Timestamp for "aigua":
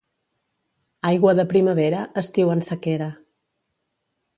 1.11-1.35